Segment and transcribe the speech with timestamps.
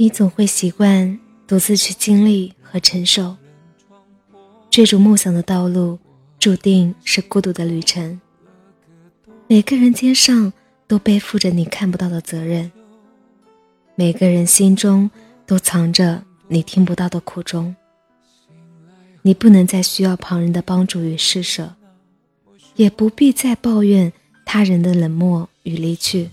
[0.00, 3.36] 你总会习惯独自去经历和承受。
[4.70, 5.98] 追逐梦想的道路，
[6.38, 8.18] 注定是孤独的旅程。
[9.46, 10.50] 每个人肩上
[10.86, 12.72] 都背负着你看不到的责任，
[13.94, 15.10] 每个人心中
[15.44, 17.76] 都藏着你听不到的苦衷。
[19.20, 21.74] 你不能再需要旁人的帮助与施舍，
[22.74, 24.10] 也不必再抱怨
[24.46, 26.30] 他人的冷漠与离去。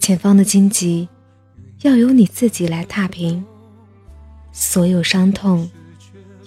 [0.00, 1.08] 前方的荆棘，
[1.82, 3.40] 要由你自己来踏平；
[4.50, 5.70] 所有伤痛，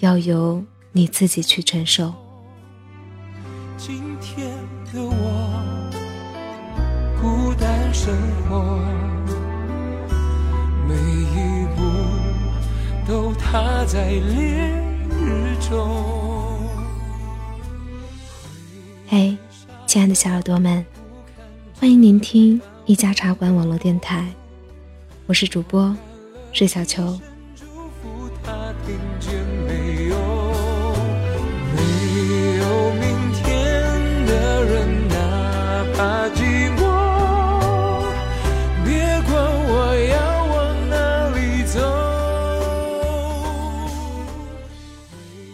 [0.00, 2.12] 要由你自己去承受。
[3.78, 4.46] 今天
[4.92, 5.90] 的我，
[7.18, 8.14] 孤单生
[8.46, 8.78] 活，
[10.86, 11.80] 每一步
[13.10, 14.68] 都踏在烈
[15.18, 16.58] 日中。
[19.08, 19.34] 嘿，
[19.86, 20.84] 亲爱的小耳朵们，
[21.80, 22.60] 欢迎聆听。
[22.84, 24.26] 一家茶馆网络电台，
[25.26, 25.96] 我是主播
[26.52, 27.18] 水小球。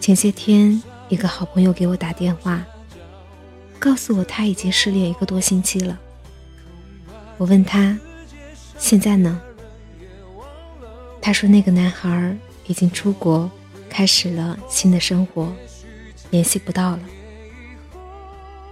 [0.01, 2.65] 前些天，一个好朋友给我打电话，
[3.79, 5.99] 告诉我他已经失恋一个多星期了。
[7.37, 7.99] 我问他
[8.79, 9.39] ：“现在呢？”
[11.29, 12.35] 他说：“那个男孩
[12.69, 13.51] 已经出国，
[13.91, 15.55] 开始了新的生活，
[16.31, 17.01] 联系不到了。”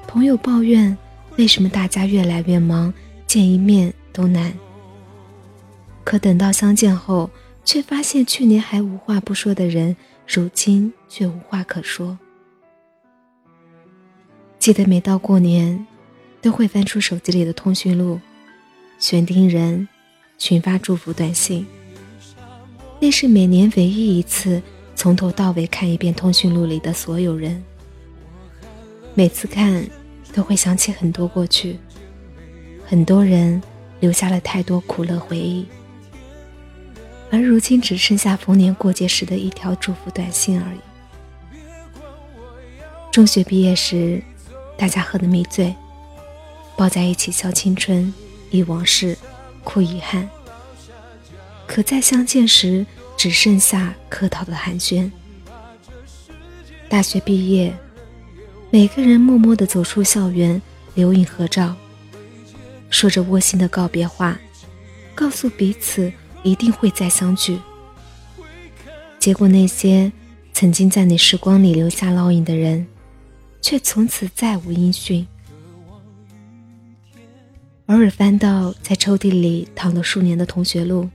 [0.08, 0.96] 朋友抱怨
[1.36, 2.90] ：“为什么大家越来越忙，
[3.26, 4.50] 见一面都难？”
[6.02, 7.28] 可等到相见后，
[7.62, 9.94] 却发现去年还无话不说的人，
[10.26, 12.18] 如今却无话可说。
[14.58, 15.86] 记得每到过年，
[16.40, 18.18] 都会翻出手机里的通讯录。
[18.98, 19.86] 选定人，
[20.38, 21.66] 群发祝福短信。
[22.98, 24.62] 那是每年唯一一次
[24.94, 27.62] 从头到尾看一遍通讯录里的所有人。
[29.14, 29.86] 每次看，
[30.32, 31.78] 都会想起很多过去，
[32.86, 33.62] 很多人
[34.00, 35.66] 留下了太多苦乐回忆。
[37.30, 40.78] 而如今只剩下逢年过节时的一条祝福短信而已。
[43.10, 44.22] 中学毕业时，
[44.76, 45.74] 大家喝得迷醉，
[46.76, 48.12] 抱在一起笑青春。
[48.50, 49.18] 忆往事，
[49.64, 50.28] 哭遗憾。
[51.66, 55.10] 可再相见时，只剩下客套的寒暄。
[56.88, 57.76] 大学毕业，
[58.70, 60.60] 每个人默默地走出校园，
[60.94, 61.74] 留影合照，
[62.88, 64.38] 说着窝心的告别话，
[65.14, 66.12] 告诉彼此
[66.42, 67.58] 一定会再相聚。
[69.18, 70.12] 结果，那些
[70.52, 72.86] 曾经在你时光里留下烙印的人，
[73.60, 75.26] 却从此再无音讯。
[77.86, 81.08] 偶尔翻到在抽屉里躺了数年的同学录，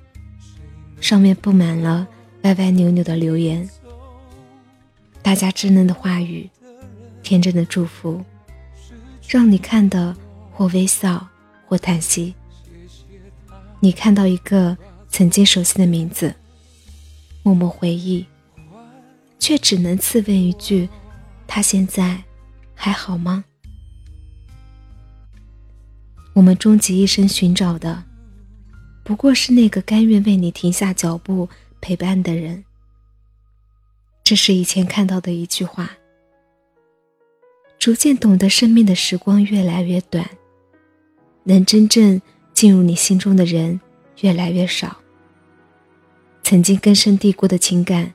[1.01, 2.07] 上面布满了
[2.44, 3.67] 歪歪扭扭的留言。
[5.22, 6.50] 大家稚嫩的话语，
[7.22, 8.23] 天真的祝福，
[9.28, 10.16] 让你看的
[10.51, 11.28] 或微笑
[11.66, 12.34] 或叹息。
[13.79, 14.78] 你看到一个
[15.09, 16.34] 曾经熟悉的名字，
[17.41, 18.25] 默默回忆，
[19.40, 20.88] 却只能自问一句：
[21.47, 22.23] 他现在
[22.75, 23.44] 还好吗？
[26.34, 28.03] 我们终其一生寻找的，
[29.11, 31.49] 不过是那个甘愿为你停下脚步
[31.81, 32.63] 陪伴的人。
[34.23, 35.97] 这是以前看到的一句话。
[37.77, 40.25] 逐渐懂得生命的时光越来越短，
[41.44, 42.22] 能真正
[42.53, 43.81] 进入你心中的人
[44.22, 44.95] 越来越少。
[46.41, 48.13] 曾经根深蒂固的情感，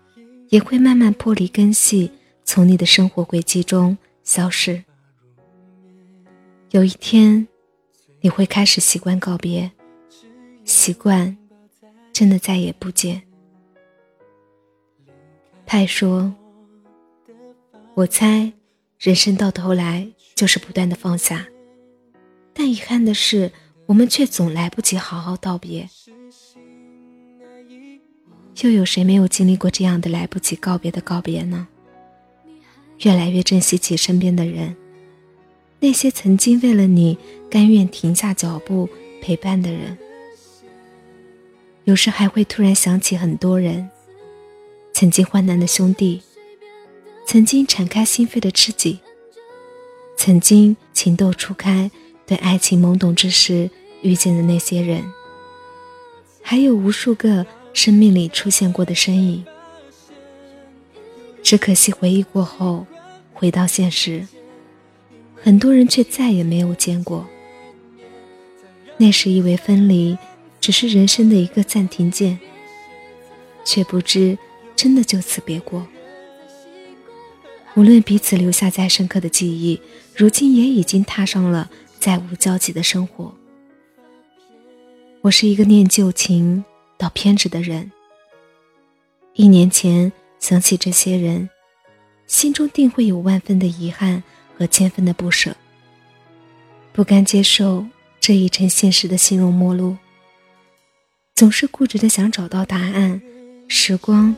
[0.48, 2.10] 也会慢慢剥离根系，
[2.42, 4.82] 从你的生活轨迹中消失。
[6.70, 7.46] 有一天。
[8.22, 9.70] 你会开始习惯告别，
[10.66, 11.34] 习惯
[12.12, 13.22] 真的再也不见。
[15.64, 16.34] 派说
[17.94, 18.52] ：“我猜，
[18.98, 21.46] 人生到头来就是不断的放下，
[22.52, 23.52] 但遗憾的是，
[23.86, 25.88] 我们却总来不及好好道别。
[28.62, 31.68] 又有谁没有经历过这样的来不及告别的告别呢？
[33.02, 34.76] 越来越珍惜起身边的人。”
[35.78, 37.16] 那些曾经为了你
[37.48, 38.88] 甘愿停下脚步
[39.20, 39.96] 陪伴的人，
[41.86, 43.88] 有时还会突然想起很多人，
[44.92, 46.20] 曾经患难的兄弟，
[47.24, 48.98] 曾经敞开心扉的知己，
[50.16, 51.88] 曾经情窦初开
[52.26, 53.70] 对爱情懵懂之时
[54.02, 55.04] 遇见的那些人，
[56.42, 59.46] 还有无数个生命里出现过的身影。
[61.40, 62.84] 只可惜回忆过后，
[63.32, 64.26] 回到现实。
[65.40, 67.24] 很多人却再也没有见过。
[68.96, 70.18] 那时以为分离
[70.60, 72.38] 只是人生的一个暂停键，
[73.64, 74.36] 却不知
[74.74, 75.86] 真的就此别过。
[77.74, 79.80] 无论彼此留下再深刻的记忆，
[80.14, 81.70] 如今也已经踏上了
[82.00, 83.34] 再无交集的生活。
[85.20, 86.64] 我是一个念旧情
[86.96, 87.92] 到偏执的人。
[89.34, 91.50] 一年前想起这些人，
[92.26, 94.22] 心中定会有万分的遗憾
[94.56, 95.54] 和千分的不舍，
[96.92, 97.84] 不甘接受
[98.18, 99.96] 这一成现实的形容陌路，
[101.36, 103.20] 总是固执的想找到答案。
[103.68, 104.34] 时光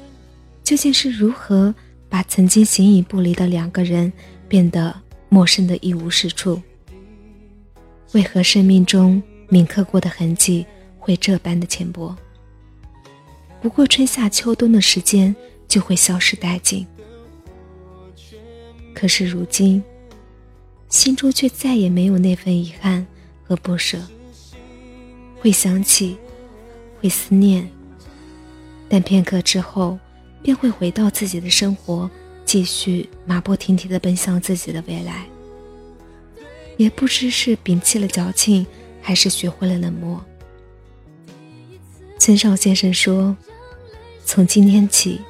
[0.65, 1.73] 究竟是如何
[2.09, 4.13] 把曾经形影不离的两个人
[4.49, 6.61] 变得陌生的一无是处？
[8.13, 10.67] 为何生命中铭刻过的痕迹
[10.99, 12.17] 会这般的浅薄？
[13.61, 15.35] 不过春夏秋冬的时间
[15.69, 16.85] 就会消失殆尽，
[18.93, 19.83] 可是如今，
[20.89, 23.07] 心中却再也没有那份遗憾
[23.45, 24.01] 和不舍。
[25.41, 26.17] 会想起，
[27.01, 27.69] 会思念，
[28.89, 29.99] 但片刻之后，
[30.43, 32.11] 便会回到自己的生活，
[32.45, 35.27] 继续马不停蹄地奔向自己的未来。
[36.77, 38.67] 也不知是摒弃了矫情，
[39.03, 40.25] 还是学会了冷漠。
[42.19, 43.37] 村上先生说
[44.25, 45.21] ：“从今天起，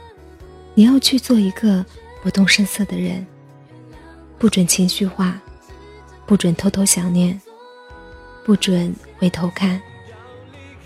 [0.75, 1.85] 你要去做一个
[2.23, 3.27] 不动声色的人，
[4.39, 5.41] 不准情绪化，
[6.27, 7.41] 不准偷偷想念，
[8.45, 9.81] 不准回头看，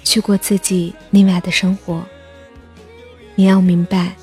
[0.04, 2.04] 去过自己另外的生活。
[3.34, 4.14] 你要明白，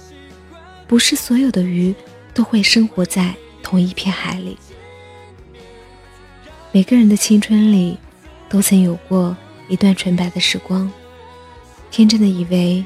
[0.88, 1.94] 不是所有的鱼
[2.34, 3.34] 都会生活在
[3.64, 4.58] 同一片海里。
[6.72, 7.98] 每个人的青春里，
[8.48, 9.36] 都曾有过
[9.68, 10.92] 一段纯白的时光。”
[11.90, 12.86] 天真的以为，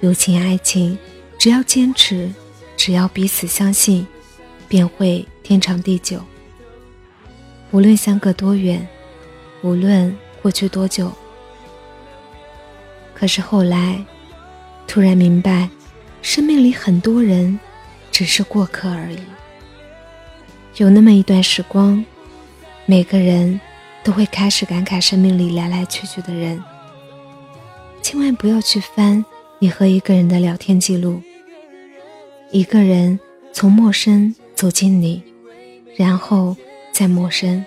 [0.00, 0.96] 友情爱情，
[1.36, 2.32] 只要坚持，
[2.76, 4.06] 只要彼此相信，
[4.68, 6.20] 便会天长地久。
[7.72, 8.86] 无论相隔多远，
[9.62, 11.12] 无论过去多久。
[13.24, 14.04] 可是后来，
[14.86, 15.70] 突然明白，
[16.20, 17.58] 生命里很多人，
[18.12, 19.18] 只是过客而已。
[20.76, 22.04] 有那么一段时光，
[22.84, 23.58] 每个人
[24.02, 26.62] 都会开始感慨生命里来来去去的人。
[28.02, 29.24] 千万不要去翻
[29.58, 31.22] 你和一个人的聊天记录。
[32.50, 33.18] 一个人
[33.54, 35.22] 从陌生走进你，
[35.96, 36.54] 然后
[36.92, 37.64] 再陌生，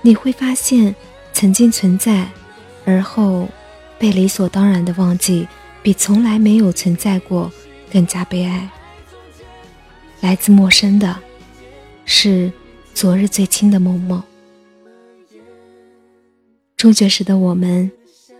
[0.00, 0.96] 你会发现
[1.34, 2.26] 曾经存在，
[2.86, 3.46] 而后
[3.98, 5.46] 被理所当然的忘记，
[5.82, 7.50] 比从来没有存在过
[7.90, 8.70] 更加悲哀。
[10.20, 11.18] 来自陌生的，
[12.04, 12.52] 是
[12.94, 14.22] 昨日最亲的某某。
[16.76, 17.90] 中学时的我们。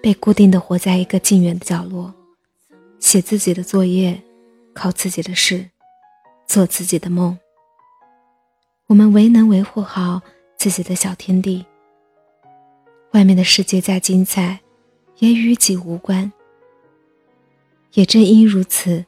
[0.02, 2.14] 被固定的活在一个近远的角落，
[3.00, 4.22] 写自己的作业，
[4.72, 5.68] 考自己的试，
[6.46, 7.36] 做自己的梦。
[8.86, 10.20] 我们唯能维护好
[10.56, 11.66] 自己的小天地。
[13.14, 14.60] 外面的世界再精彩，
[15.18, 16.32] 也与己无关。
[17.94, 19.04] 也正因如此，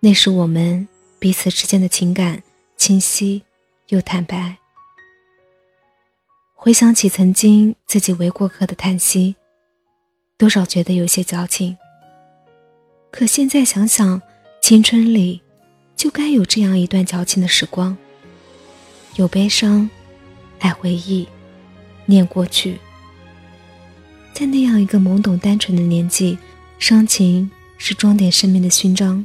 [0.00, 0.86] 那时我们
[1.18, 2.42] 彼此之间的情感
[2.76, 3.42] 清晰
[3.88, 4.58] 又坦白。
[6.54, 9.36] 回想起曾经自己为过客的叹息。
[10.36, 11.76] 多少觉得有些矫情，
[13.10, 14.22] 可现在想想，
[14.62, 15.42] 青春里
[15.94, 17.94] 就该有这样一段矫情的时光。
[19.16, 19.90] 有悲伤，
[20.60, 21.28] 爱回忆，
[22.06, 22.78] 念过去。
[24.32, 26.38] 在那样一个懵懂单纯的年纪，
[26.78, 29.24] 伤情是装点生命的勋章。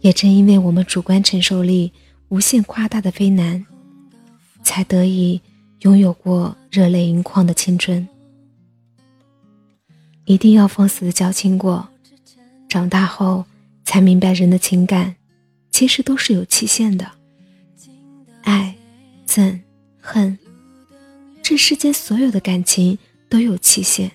[0.00, 1.92] 也正因为我们主观承受力
[2.28, 3.66] 无限夸大的非难，
[4.62, 5.40] 才得以
[5.80, 8.06] 拥有过热泪盈眶的青春。
[10.24, 11.88] 一定要放肆的矫情过，
[12.68, 13.44] 长大后
[13.84, 15.16] 才明白，人的情感
[15.70, 17.10] 其实都是有期限的。
[18.42, 18.76] 爱、
[19.26, 19.58] 憎、
[20.00, 20.38] 恨，
[21.42, 24.10] 这世间所有的感情都有期限。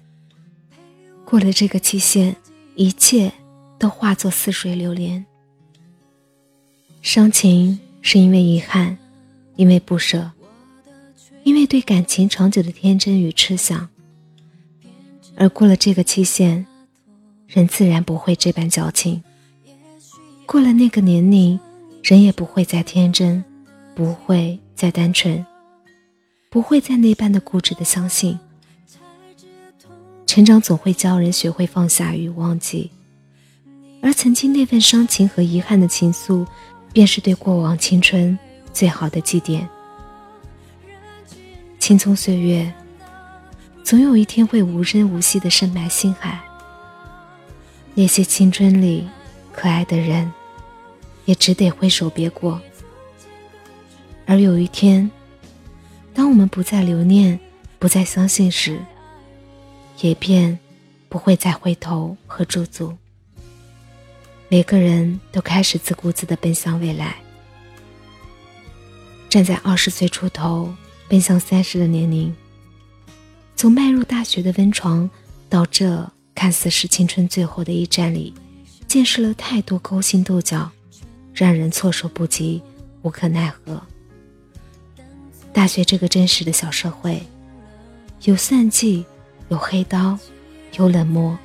[1.25, 2.35] 过了这个期限，
[2.75, 3.31] 一切
[3.77, 5.25] 都化作似水流年。
[7.01, 8.97] 伤情是因为遗憾，
[9.55, 10.31] 因为不舍，
[11.43, 13.89] 因为对感情长久的天真与痴想。
[15.35, 16.65] 而过了这个期限，
[17.47, 19.23] 人自然不会这般矫情。
[20.45, 21.59] 过了那个年龄，
[22.03, 23.43] 人也不会再天真，
[23.95, 25.43] 不会再单纯，
[26.49, 28.37] 不会再那般的固执的相信。
[30.33, 32.89] 成长总会教人学会放下与忘记，
[34.01, 36.43] 而曾经那份伤情和遗憾的情愫，
[36.91, 38.35] 便是对过往青春
[38.73, 39.63] 最好的祭奠。
[41.77, 42.73] 青葱岁月。
[43.83, 46.41] 总有一天会无声无息的深埋心海。
[47.93, 49.07] 那些青春里
[49.51, 50.33] 可爱的人，
[51.25, 52.59] 也只得挥手别过。
[54.25, 55.11] 而有一天，
[56.11, 57.39] 当我们不再留念、
[57.77, 58.79] 不再相信时，
[60.03, 60.59] 也便
[61.07, 62.93] 不会再回头和驻足。
[64.49, 67.15] 每个人都开始自顾自的奔向未来。
[69.29, 70.75] 站在二十岁出头
[71.07, 72.35] 奔向三十的年龄，
[73.55, 75.09] 从迈入大学的温床
[75.47, 78.33] 到这看似是青春最后的一站里，
[78.85, 80.69] 见识了太多勾心斗角，
[81.33, 82.61] 让人措手不及，
[83.03, 83.81] 无可奈何。
[85.53, 87.23] 大学这个真实的小社会，
[88.23, 89.05] 有算计，
[89.53, 90.17] 有黑刀，
[90.77, 91.37] 有冷漠，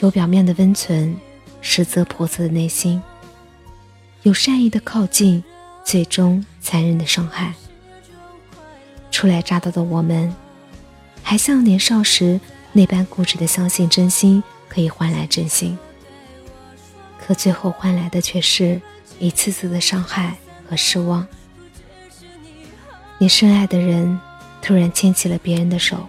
[0.00, 1.16] 有表面的温存。
[1.60, 3.00] 实则叵测的内心，
[4.22, 5.42] 有善意的靠近，
[5.84, 7.54] 最终残忍的伤害。
[9.12, 10.34] 初来乍到的我们，
[11.22, 12.40] 还像年少时
[12.72, 15.78] 那般固执的相信真心可以换来真心，
[17.24, 18.82] 可最后换来的却是
[19.20, 20.36] 一次次的伤害
[20.68, 21.24] 和失望。
[23.18, 24.20] 你深爱的人
[24.60, 26.08] 突然牵起了别人的手，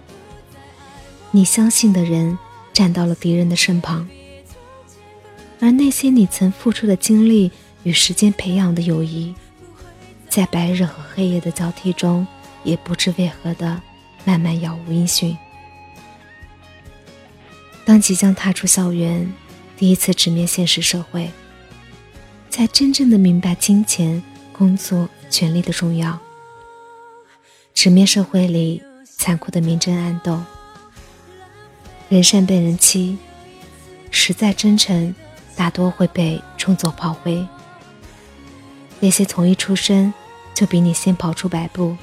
[1.30, 2.38] 你相信的人
[2.72, 4.08] 站到了敌人的身旁。
[5.60, 7.50] 而那些你曾付出的精力
[7.82, 9.34] 与时间培养的友谊，
[10.28, 12.26] 在白日和黑夜的交替中，
[12.62, 13.80] 也不知为何的
[14.24, 15.36] 慢慢杳无音讯。
[17.84, 19.32] 当即将踏出校园，
[19.76, 21.30] 第一次直面现实社会，
[22.50, 26.18] 才真正的明白金钱、工作、权力的重要。
[27.72, 30.42] 直面社会里残酷的明争暗斗，
[32.08, 33.18] 人善被人欺，
[34.10, 35.14] 实在真诚。
[35.56, 37.42] 大多会被冲走炮灰。
[39.00, 40.12] 那些从一出生
[40.52, 41.96] 就比你先跑出百步，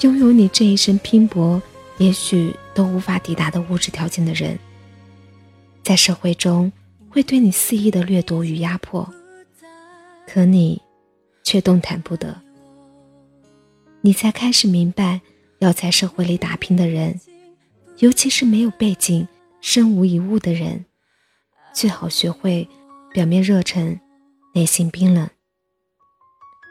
[0.00, 1.62] 拥有你这一生拼搏
[1.96, 4.58] 也许都无法抵达的物质条件的人，
[5.82, 6.70] 在社会中
[7.08, 9.10] 会对你肆意的掠夺与压迫，
[10.26, 10.82] 可你
[11.42, 12.38] 却动弹不得。
[14.02, 15.22] 你才开始明白，
[15.60, 17.18] 要在社会里打拼的人，
[17.98, 19.26] 尤其是没有背景、
[19.60, 20.84] 身无一物的人。
[21.72, 22.68] 最好学会
[23.12, 23.98] 表面热忱，
[24.54, 25.28] 内心冰冷。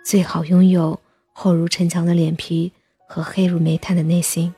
[0.06, 1.00] 最好拥有
[1.32, 2.72] 厚如城墙的脸皮
[3.08, 4.54] 和黑如煤炭的内心。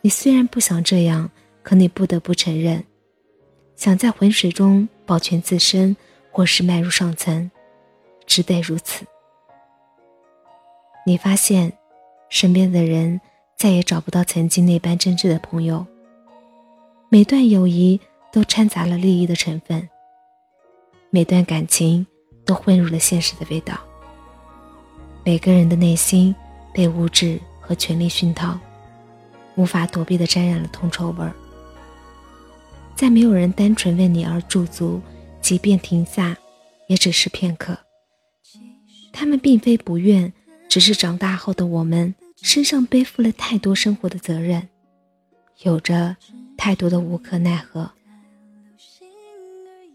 [0.00, 1.30] 你虽然不想这样，
[1.62, 2.84] 可你不得不承认，
[3.76, 5.96] 想在浑水中保全自身，
[6.30, 7.50] 或是迈入上层，
[8.26, 9.06] 只得如此。
[11.06, 11.72] 你发现，
[12.28, 13.20] 身边的人
[13.56, 15.86] 再也找不到曾经那般真挚的朋友。
[17.08, 18.00] 每段友谊。
[18.34, 19.88] 都掺杂了利益的成分，
[21.10, 22.04] 每段感情
[22.44, 23.78] 都混入了现实的味道。
[25.22, 26.34] 每个人的内心
[26.72, 28.58] 被物质和权力熏陶，
[29.54, 31.32] 无法躲避的沾染了铜臭味儿。
[32.96, 35.00] 再没有人单纯为你而驻足，
[35.40, 36.36] 即便停下，
[36.88, 37.78] 也只是片刻。
[39.12, 40.32] 他们并非不愿，
[40.68, 42.12] 只是长大后的我们
[42.44, 44.68] 身上背负了太多生活的责任，
[45.62, 46.14] 有着
[46.58, 47.90] 太多的无可奈何。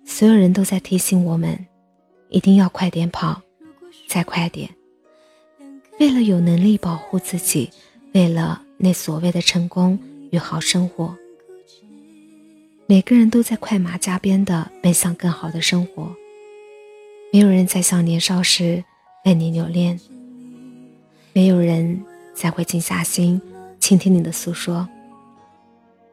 [0.04, 1.68] 所有人都在提醒我们，
[2.30, 3.40] 一定要快点跑，
[4.08, 4.68] 再快点。
[6.00, 7.70] 为了有能力保护自己，
[8.14, 9.98] 为了那所谓的成功
[10.32, 11.16] 与好生活，
[12.88, 16.12] 每个人都在快马加鞭的奔向更好的生活。
[17.32, 18.84] 没有人再像年少时
[19.24, 20.00] 为你留恋，
[21.32, 22.04] 没有人
[22.40, 23.42] 才会静下心
[23.82, 24.88] 倾听你的诉说，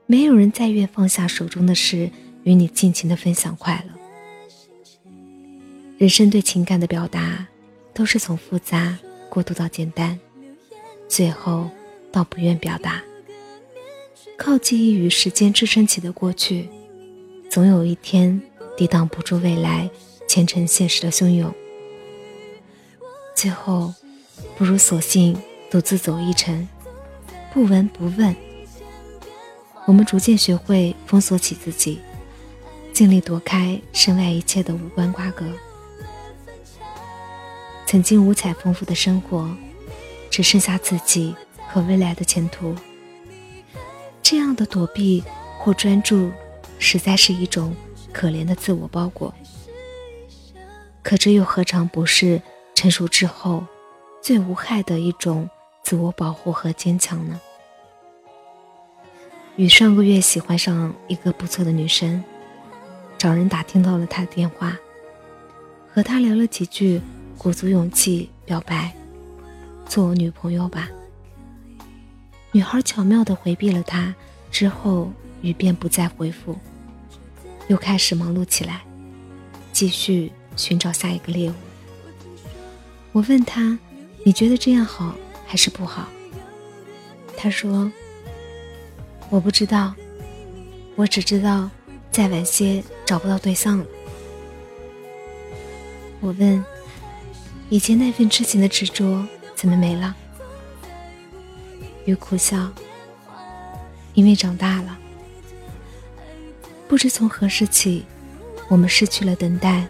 [0.07, 2.11] 没有人再愿放下手中的事。
[2.43, 3.93] 与你尽情的分享快乐。
[5.99, 7.45] 人生对情感的表达，
[7.93, 8.97] 都是从复杂
[9.29, 10.17] 过渡到简单，
[11.09, 11.69] 最后
[12.13, 13.03] 到不愿表达。
[14.37, 16.69] 靠记忆与时间支撑起的过去，
[17.51, 18.41] 总有一天
[18.77, 19.91] 抵挡不住未来
[20.29, 21.53] 前尘现实的汹涌。
[23.35, 23.93] 最后，
[24.57, 25.37] 不如索性
[25.71, 26.69] 独自走一程，
[27.53, 28.35] 不闻不问。
[29.85, 32.01] 我们逐渐学会封锁起自己。
[32.93, 35.45] 尽力躲开身外一切的无关瓜葛。
[37.85, 39.55] 曾经五彩丰富的生活，
[40.31, 41.37] 只剩下自己
[41.69, 42.75] 和未来的前途。
[44.23, 45.23] 这样的躲避
[45.59, 46.31] 或专注，
[46.79, 47.77] 实在是一种
[48.15, 49.35] 可怜的自我包裹。
[51.03, 52.41] 可这又何尝不是
[52.75, 53.63] 成熟之后
[54.23, 55.47] 最无害的一种
[55.87, 57.41] 自我保护和坚强呢？
[59.55, 62.25] 雨上个月喜欢上一个不错的女生。
[63.17, 64.77] 找人打听到了他的电话，
[65.89, 67.01] 和他聊了几句，
[67.39, 68.93] 鼓足勇气表白
[69.87, 70.91] ：“做我女朋友吧。”
[72.51, 74.13] 女孩巧妙地回避了他，
[74.51, 76.59] 之后雨便不再回复，
[77.69, 78.83] 又开始忙碌起来，
[79.73, 81.55] 继续寻找下一个猎物。
[83.13, 83.79] 我问他
[84.27, 85.15] ：“你觉得这样好
[85.47, 86.09] 还是不好？”
[87.37, 87.91] 他说
[89.31, 89.95] ：“我不知道，
[90.97, 91.71] 我只知道
[92.11, 93.87] 再晚些找不到对象了。
[96.21, 96.65] 我问
[97.71, 100.17] ：“以前那份痴情的执着怎么没了？”
[102.07, 102.71] 雨苦笑
[104.15, 104.97] ：“因为长大了，
[106.89, 108.05] 不知从何时起，
[108.69, 109.87] 我们失去了等待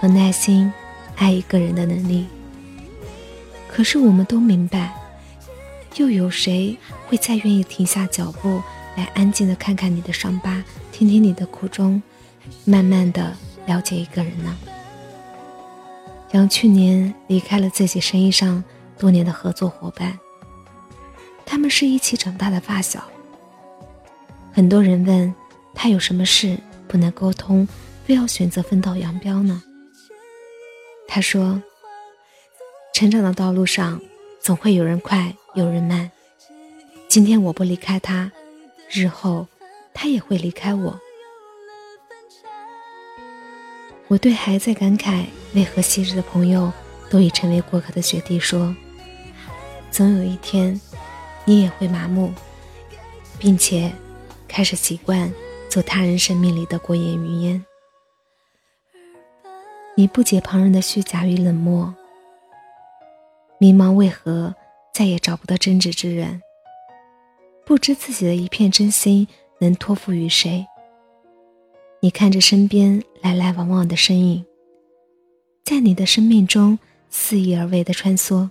[0.00, 0.72] 和耐心
[1.16, 2.26] 爱一个人的能力。
[3.68, 4.94] 可是我们都明白，
[5.96, 6.76] 又有谁
[7.06, 8.62] 会再愿意停下脚步
[8.96, 10.62] 来安静的看看你的伤疤，
[10.92, 12.02] 听听你的苦衷，
[12.64, 13.36] 慢慢的
[13.66, 14.56] 了解一个人呢？”
[16.32, 18.62] 杨去年离开了自己生意上
[18.98, 20.18] 多年的合作伙伴，
[21.46, 23.02] 他们是一起长大的发小。
[24.52, 25.34] 很多人问
[25.74, 27.66] 他有什么事不能沟通，
[28.04, 29.62] 非要选择分道扬镳呢？
[31.06, 31.62] 他说
[32.92, 34.00] ：“成长的道路上
[34.42, 36.10] 总会有人快，有人慢。
[37.08, 38.30] 今天我不离开他，
[38.90, 39.46] 日后
[39.94, 41.00] 他也会离开我。”
[44.08, 46.70] 我对还在感慨为何昔日的朋友
[47.08, 48.76] 都已成为过客的学弟说
[49.90, 50.78] ：“总有一天，
[51.46, 52.30] 你也会麻木，
[53.38, 53.90] 并且
[54.46, 55.32] 开始习惯
[55.70, 57.64] 做他人生命里的过眼云烟。
[59.94, 61.94] 你不解旁人的虚假与冷漠，
[63.58, 64.54] 迷茫为何
[64.96, 66.40] 再也找不到真挚之人，
[67.66, 70.66] 不知自己的一片真心能托付于谁。”
[72.00, 74.42] 你看着身边来来往往的身影，
[75.62, 76.78] 在你的生命中
[77.10, 78.48] 肆意而为的穿梭，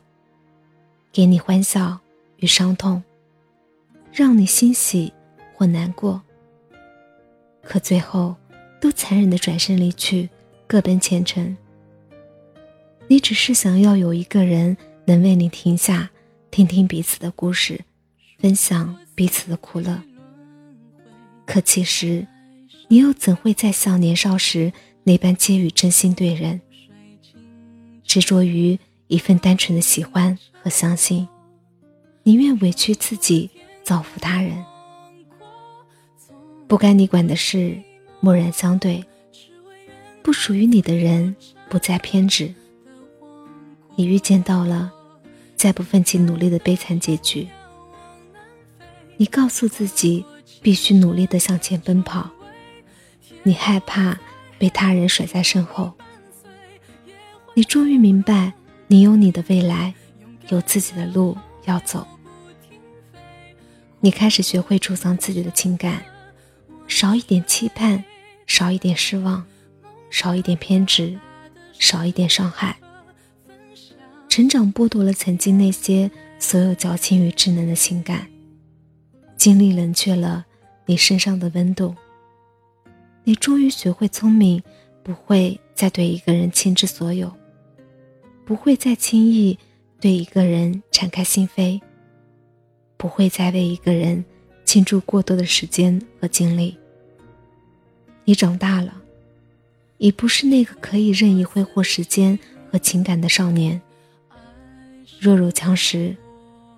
[1.11, 1.97] 给你欢笑
[2.37, 3.03] 与伤痛，
[4.13, 5.11] 让你欣喜
[5.55, 6.21] 或难过。
[7.63, 8.35] 可最后，
[8.79, 10.29] 都残忍的转身离去，
[10.67, 11.57] 各奔前程。
[13.07, 16.11] 你只是想要有一个人能为你停下，
[16.55, 17.81] 听听彼此的故事，
[18.39, 20.01] 分享彼此的苦乐。
[21.45, 22.25] 可其实。
[22.87, 24.71] 你又怎会再像年少时
[25.03, 26.61] 那般给予真心对人？
[28.03, 31.27] 执着于一份单纯的喜欢和相信，
[32.23, 33.49] 宁愿委屈自己
[33.83, 34.63] 造福他人。
[36.67, 37.77] 不该你管的事，
[38.21, 39.03] 默然相对；
[40.23, 41.35] 不属于你的人，
[41.67, 42.53] 不再偏执。
[43.97, 44.93] 你遇见到了
[45.65, 47.47] 再不奋起努力的悲惨结局。
[49.17, 50.23] 你告诉自己，
[50.61, 52.29] 必须努力的向前奔跑。
[53.41, 54.15] 你害怕
[54.59, 55.91] 被他人甩在身后，
[57.55, 58.53] 你终于明白，
[58.85, 59.95] 你有你的未来，
[60.49, 62.05] 有自己的路要走。
[64.01, 66.05] 你开始学会储藏自己的情感，
[66.87, 68.03] 少一点期盼，
[68.45, 69.43] 少一点失望，
[70.11, 71.19] 少一点偏执，
[71.79, 72.77] 少一点伤害。
[74.35, 78.27] 成长剥夺了曾经那些所有矫情与稚嫩的情感，
[79.37, 80.45] 经历冷却了
[80.85, 81.95] 你身上的温度。
[83.23, 84.61] 你终于学会聪明，
[85.03, 87.31] 不会再对一个人倾之所有，
[88.43, 89.57] 不会再轻易
[90.01, 91.79] 对一个人敞开心扉，
[92.97, 94.25] 不会再为一个人
[94.65, 96.77] 倾注过多的时间和精力。
[98.25, 99.01] 你长大了，
[99.97, 102.37] 已不是那个可以任意挥霍时间
[102.69, 103.81] 和情感的少年。
[105.19, 106.15] 弱肉强食，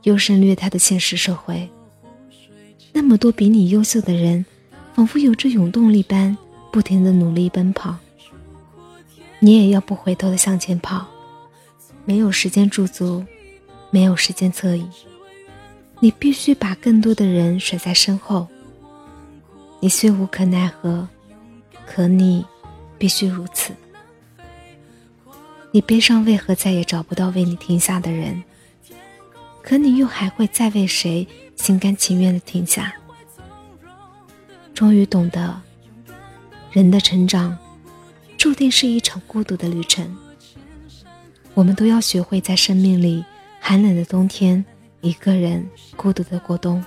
[0.03, 1.69] 优胜劣汰的现实社会，
[2.93, 4.45] 那么多比你优秀的人。
[4.93, 6.35] 仿佛有着永动力般，
[6.71, 7.95] 不停的努力奔跑。
[9.37, 11.05] 你也要不回头的向前跑，
[12.03, 13.23] 没有时间驻足，
[13.91, 14.89] 没有时间侧影。
[15.99, 18.47] 你必须把更多的人甩在身后。
[19.79, 21.07] 你虽无可奈何，
[21.85, 22.43] 可你
[22.97, 23.71] 必须如此。
[25.77, 28.43] 你悲伤为何再也找不到为你停下的人？
[29.61, 32.91] 可你又还会再为谁心甘情愿的停下？
[34.73, 35.61] 终于懂得，
[36.71, 37.55] 人的成长
[38.39, 40.17] 注定是一场孤独的旅程。
[41.53, 43.23] 我们都要学会在生命里
[43.59, 44.65] 寒冷的冬天，
[45.01, 45.63] 一个人
[45.95, 46.83] 孤独的过冬，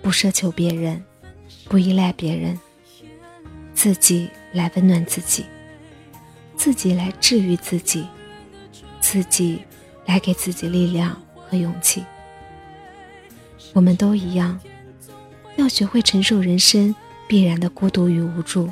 [0.00, 1.04] 不奢求别人，
[1.68, 2.58] 不依赖别人，
[3.74, 5.44] 自己来温暖自己，
[6.62, 8.06] 自己来治愈自己，
[9.00, 9.60] 自己
[10.06, 12.04] 来给自己力量和勇气。
[13.72, 14.60] 我们都一样。
[15.56, 16.94] 要学会承受人生
[17.26, 18.70] 必然的孤独与无助，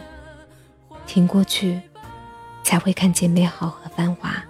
[1.05, 1.81] 挺过去，
[2.63, 4.41] 才会看见美好和繁华。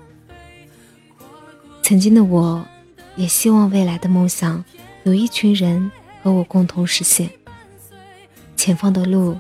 [1.83, 2.63] 曾经的我，
[3.17, 4.63] 也希望未来的梦想
[5.05, 5.91] 有一群人
[6.23, 7.31] 和我共同实现。
[8.55, 9.39] 前方的路，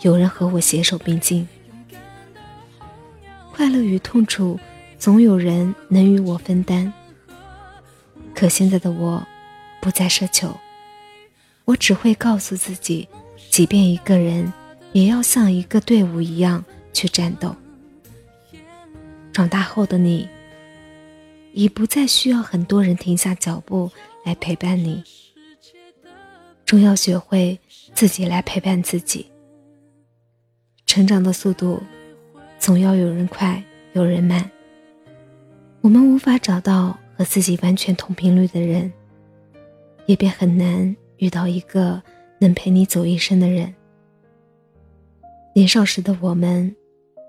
[0.00, 1.48] 有人和我携手并进。
[3.58, 4.56] 快乐与痛楚，
[5.00, 6.92] 总有人能与我分担。
[8.32, 9.26] 可现在的我，
[9.80, 10.56] 不再奢求。
[11.64, 13.08] 我只会告诉自己，
[13.50, 14.52] 即便一个人，
[14.92, 17.52] 也要像一个队伍一样去战斗。
[19.32, 20.28] 长大后的你，
[21.52, 23.90] 已不再需要很多人停下脚步
[24.24, 25.02] 来陪伴你，
[26.64, 27.58] 终要学会
[27.92, 29.26] 自己来陪伴自己。
[30.86, 31.82] 成长的速度，
[32.58, 34.50] 总要有人快，有人慢。
[35.80, 38.92] 我们无法找到和自己完全同频率的人，
[40.06, 42.02] 也便很难遇到一个
[42.38, 43.74] 能陪你走一生的人。
[45.54, 46.74] 年少时的我们，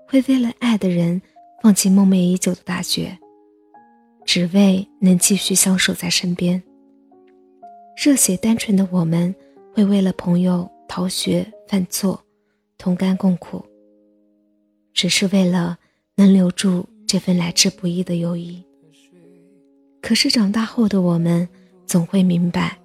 [0.06, 1.20] 会为了爱的人。
[1.62, 3.18] 放弃梦寐已久的大学，
[4.24, 6.62] 只为能继续相守在身边。
[8.02, 9.34] 热血单纯的我们，
[9.74, 12.18] 会为了朋友逃学犯错，
[12.78, 13.62] 同甘共苦，
[14.92, 15.78] 只是为了
[16.16, 18.62] 能留住这份来之不易的友谊。
[20.00, 21.48] 可是长大后的我们，
[21.86, 22.78] 总会明白，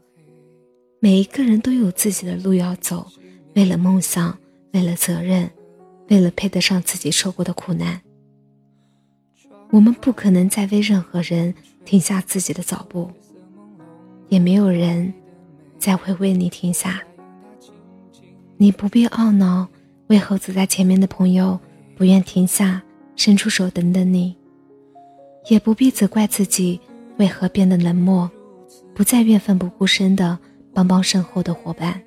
[1.00, 3.08] 每一个人都有自己的路要走，
[3.56, 4.38] 为了梦想，
[4.74, 5.50] 为了责任，
[6.10, 8.02] 为了配得上自己受过的苦难。
[9.72, 11.54] 我们不可能再为任何人
[11.86, 13.10] 停下自己的脚步，
[14.30, 15.14] 也没有人
[15.80, 17.02] 再会为你停下。
[18.58, 19.68] 你不必懊恼，
[20.08, 21.60] 为何走在前面的朋友
[21.96, 22.82] 不愿停下，
[23.16, 24.36] 伸出手等等你；
[25.50, 26.80] 也不必责怪自己
[27.18, 28.30] 为何变得冷漠，
[28.94, 30.38] 不再愿奋不顾身的
[30.74, 32.02] 帮帮身后的伙伴。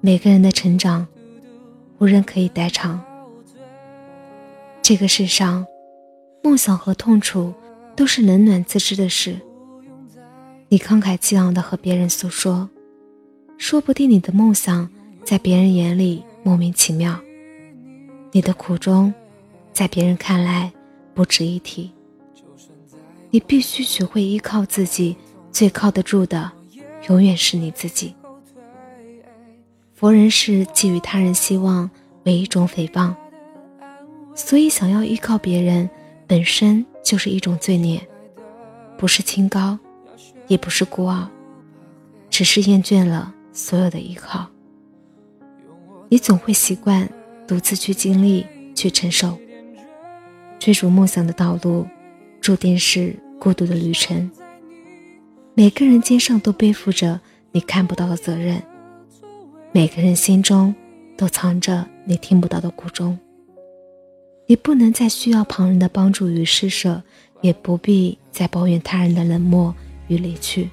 [0.00, 1.06] 每个人的成长，
[1.98, 3.00] 无人可以代偿。
[4.82, 5.66] 这个世上。
[6.40, 7.52] 梦想和痛楚
[7.94, 9.38] 都是冷暖自知的事。
[10.68, 12.70] 你慷慨激昂地和别人诉说，
[13.58, 14.88] 说不定你的梦想
[15.24, 17.20] 在别人眼里莫名其妙，
[18.38, 19.12] 你的苦衷
[19.72, 20.72] 在别人看来
[21.12, 21.90] 不值一提。
[23.30, 25.16] 你必须学会依靠自己，
[25.50, 26.52] 最靠得住的
[27.08, 28.14] 永远是你自己。
[29.92, 31.90] 佛人是寄予他人希望
[32.22, 33.12] 为一种诽谤，
[34.36, 35.90] 所以想要依靠别人。
[36.28, 38.00] 本身就是一种罪孽，
[38.96, 39.76] 不是清高，
[40.46, 41.28] 也不是孤傲，
[42.30, 44.46] 只是厌倦了所有的依靠。
[46.08, 47.10] 你总会习惯
[47.48, 49.36] 独自去经历、去承受。
[50.58, 51.86] 追逐梦想的道路，
[52.40, 54.30] 注定是孤独的旅程。
[55.54, 57.18] 每个人肩上都背负着
[57.50, 58.62] 你看不到的责任，
[59.72, 60.74] 每个人心中
[61.16, 63.18] 都藏着你听不到的苦衷。
[64.46, 67.02] 你不能再需要旁人的帮助与施舍，
[67.40, 69.74] 也不必再抱怨他人的冷漠
[70.08, 70.68] 与离去。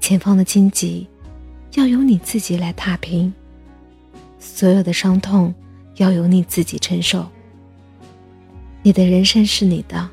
[0.00, 1.06] 前方的荆棘，
[1.74, 3.32] 要由你自己来踏平；
[4.38, 5.54] 所有的伤痛，
[5.96, 7.26] 要由你自己承受。
[8.82, 10.08] 你的人生是你的，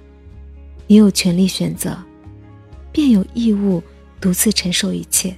[0.87, 1.97] 你有权利选择，
[2.91, 3.81] 便有义务
[4.19, 5.35] 独自承受一切。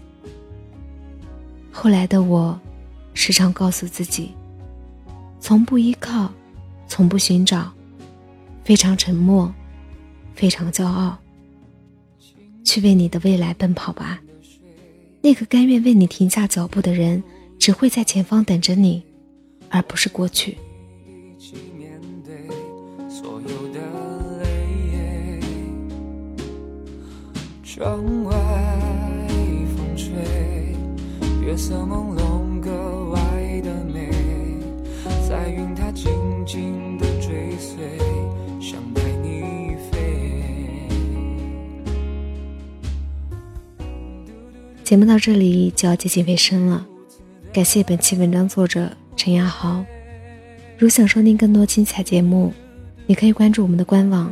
[1.71, 2.59] 后来的我，
[3.13, 4.31] 时常告诉自己，
[5.39, 6.31] 从不依靠。
[6.89, 7.69] 从不寻找，
[8.63, 9.53] 非常沉默，
[10.33, 11.17] 非常骄傲。
[12.63, 14.21] 去为你的未来奔跑吧！
[15.21, 17.21] 那个甘愿为你停下脚步的人，
[17.59, 19.03] 只会在前方等着你，
[19.69, 20.57] 而不是过去。
[27.63, 28.33] 窗外
[29.75, 30.09] 风吹，
[31.45, 34.09] 月色朦胧，格外的美。
[35.29, 36.11] 在云它静
[36.43, 37.77] 静的追随，
[38.59, 39.95] 想带你飞。
[44.83, 46.87] 节目到这里就要接近尾声了，
[47.57, 49.83] 感谢本期文章作者陈亚豪。
[50.77, 52.53] 如想收听更多精彩节目，
[53.07, 54.31] 你可以关注我们的官网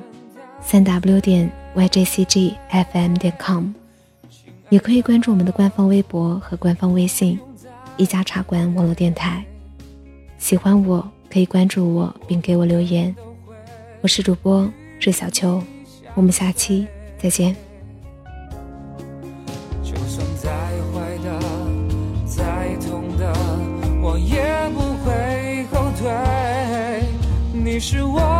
[0.61, 3.71] 三 w 点 yjcgfm 点 com，
[4.69, 7.39] 也可以关注我们的官方微博和官方微信
[7.97, 9.43] 一家茶馆网络电台。
[10.37, 13.15] 喜欢我可以关注我并给我留言，
[14.01, 15.63] 我是主播瑞小秋，
[16.13, 16.85] 我们下期
[17.17, 17.55] 再见。
[27.75, 28.34] 你是我